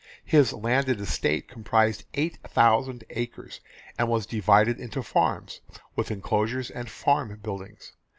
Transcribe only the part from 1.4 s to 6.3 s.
comprised eight thousand acres, and was divided into farms, with